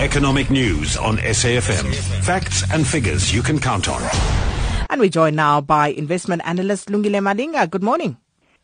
[0.00, 1.92] Economic news on SAFM.
[2.24, 4.00] Facts and figures you can count on.
[4.88, 7.68] And we're joined now by investment analyst Lungile Malinga.
[7.68, 8.16] Good morning.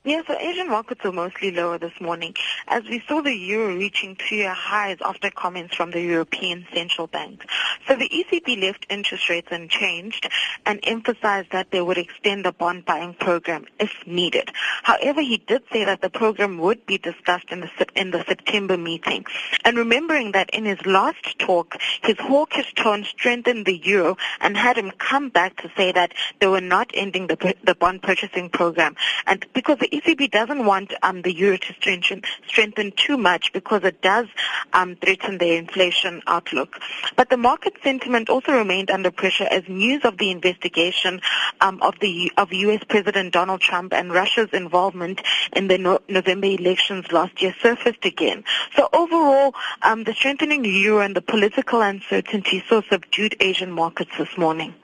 [0.06, 2.36] Yeah, so Asian markets were mostly lower this morning
[2.68, 7.44] as we saw the euro reaching two-year highs after comments from the European Central Bank.
[7.88, 10.28] So the ECB left interest rates unchanged
[10.64, 14.52] and emphasized that they would extend the bond buying program if needed.
[14.84, 18.76] However, he did say that the program would be discussed in the, in the September
[18.76, 19.24] meeting.
[19.64, 24.78] And remembering that in his last talk, his hawkish tone strengthened the euro and had
[24.78, 28.94] him come back to say that they were not ending the, the bond purchasing program.
[29.26, 33.82] And because the ECB doesn't want um, the euro to strengthen, strengthen too much because
[33.84, 34.26] it does
[34.74, 36.78] um, threaten their inflation outlook.
[37.16, 41.22] But the market sentiment also remained under pressure as news of the investigation
[41.62, 42.82] um, of the of U.S.
[42.86, 45.22] President Donald Trump and Russia's involvement
[45.54, 48.44] in the no- November elections last year surfaced again.
[48.76, 54.36] So overall, um, the strengthening euro and the political uncertainty saw subdued Asian markets this
[54.36, 54.74] morning.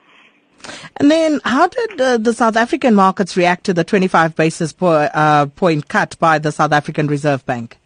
[0.96, 4.88] And then, how did uh, the South African markets react to the 25 basis po-
[4.88, 7.78] uh, point cut by the South African Reserve Bank?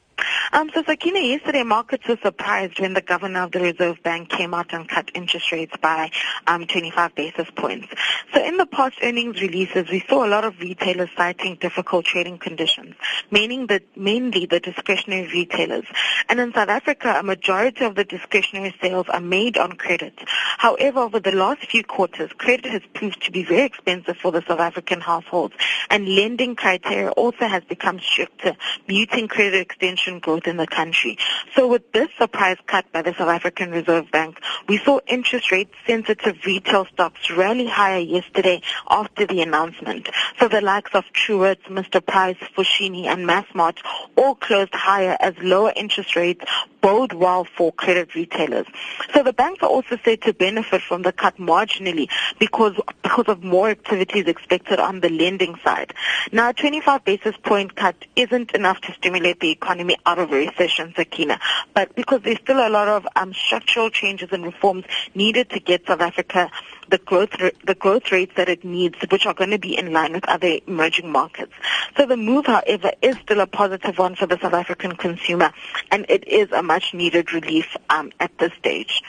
[0.57, 4.55] Um, so Sakina, yesterday markets were surprised when the governor of the Reserve Bank came
[4.55, 6.11] out and cut interest rates by
[6.47, 7.89] um, 25 basis points.
[8.33, 12.39] So in the past earnings releases, we saw a lot of retailers citing difficult trading
[12.39, 12.95] conditions,
[13.31, 15.85] meaning that mainly the discretionary retailers.
[16.31, 20.15] And in South Africa, a majority of the discretionary sales are made on credit.
[20.57, 24.43] However, over the last few quarters, credit has proved to be very expensive for the
[24.49, 25.55] South African households,
[25.91, 28.57] and lending criteria also has become stricter,
[28.89, 31.19] muting credit extension growth growth in the country.
[31.55, 35.71] So with this surprise cut by the South African Reserve Bank, we saw interest rate
[35.87, 40.09] sensitive retail stocks rally higher yesterday after the announcement.
[40.39, 42.05] So the likes of Truworths, Mr.
[42.05, 43.79] Price, Foschini and Massmart
[44.17, 46.45] all closed higher as lower interest rates
[46.87, 48.65] bode well for credit retailers.
[49.13, 53.43] So the banks are also said to benefit from the cut marginally because because of
[53.43, 55.93] more activities expected on the lending side.
[56.31, 60.93] Now, a 25 basis point cut isn't enough to stimulate the economy out of recession,
[60.95, 61.41] Sakina,
[61.75, 65.89] but because there's still a lot of um, structural changes and reforms needed to get
[65.89, 66.53] South Africa
[66.89, 67.31] the growth
[67.65, 70.59] the growth rates that it needs, which are going to be in line with other
[70.67, 71.53] emerging markets.
[71.97, 75.53] So the move, however, is still a positive one for the South African consumer,
[75.91, 79.03] and it is a much needed relief um, at this stage.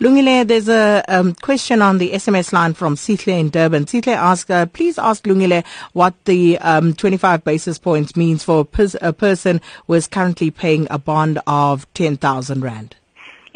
[0.00, 3.86] Lungile, there's a um, question on the SMS line from Sitle in Durban.
[3.86, 8.64] Sitle asks, uh, please ask Lungile what the um, 25 basis points means for a,
[8.64, 12.96] pers- a person who is currently paying a bond of 10,000 Rand.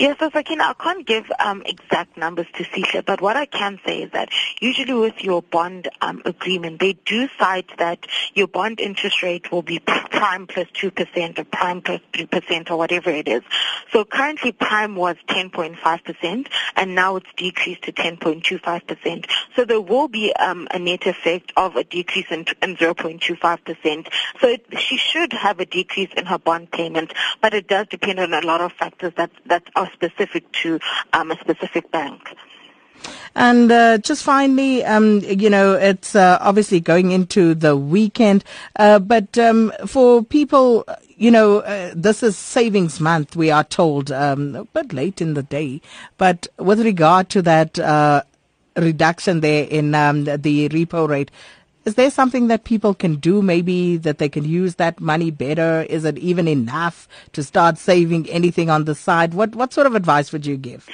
[0.03, 3.79] Yes, so Sakina, I can't give um, exact numbers to CISA, but what I can
[3.87, 4.31] say is that
[4.61, 8.05] usually with your bond um, agreement, they do cite that
[8.35, 13.11] your bond interest rate will be prime plus 2% or prime plus 3% or whatever
[13.11, 13.43] it is.
[13.93, 19.31] So currently prime was 10.5% and now it's decreased to 10.25%.
[19.55, 24.13] So there will be um, a net effect of a decrease in, in 0.25%.
[24.41, 28.19] So it, she should have a decrease in her bond payment, but it does depend
[28.19, 30.79] on a lot of factors that, that are specific to
[31.13, 32.37] um, a specific bank.
[33.35, 38.45] And uh, just finally, um, you know, it's uh, obviously going into the weekend,
[38.77, 40.85] uh, but um, for people,
[41.17, 45.35] you know, uh, this is savings month, we are told, um, a bit late in
[45.35, 45.81] the day.
[46.19, 48.23] But with regard to that uh,
[48.77, 51.31] reduction there in um, the repo rate,
[51.85, 55.83] is there something that people can do maybe that they can use that money better?
[55.89, 59.35] Is it even enough to start saving anything on the side?
[59.35, 60.89] What what sort of advice would you give?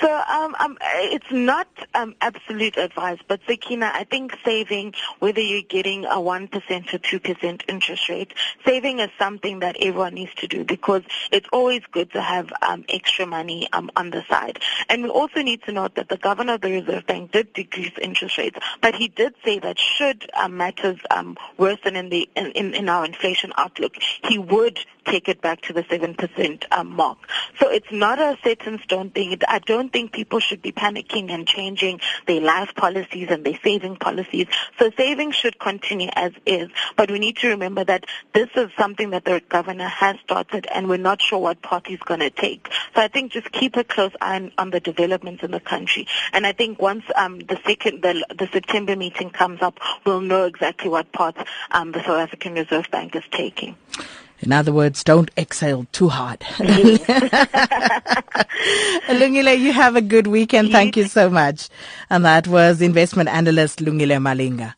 [0.00, 5.62] So um, um, it's not um, absolute advice, but Sakina, I think saving, whether you're
[5.62, 10.64] getting a 1% or 2% interest rate, saving is something that everyone needs to do
[10.64, 14.60] because it's always good to have um, extra money um, on the side.
[14.88, 17.92] And we also need to note that the governor of the Reserve Bank did decrease
[18.00, 22.46] interest rates, but he did say that should um, matters um, worsen in the in,
[22.52, 23.94] in, in our inflation outlook,
[24.28, 27.18] he would take it back to the 7% um, mark.
[27.58, 29.38] So it's not a set in stone thing.
[29.48, 33.96] I don't think people should be panicking and changing their life policies and their saving
[33.96, 34.46] policies.
[34.78, 39.10] So saving should continue as is, but we need to remember that this is something
[39.10, 42.68] that the governor has started and we're not sure what path he's going to take.
[42.94, 46.06] So I think just keep a close eye on, on the developments in the country.
[46.32, 50.44] And I think once um, the second, the, the September meeting comes up, we'll know
[50.44, 51.36] exactly what path
[51.70, 53.76] um, the South African Reserve Bank is taking.
[54.42, 56.40] In other words, don't exhale too hard.
[59.08, 60.72] Lungile, you have a good weekend.
[60.72, 61.68] Thank you so much.
[62.10, 64.74] And that was investment analyst Lungile Malinga.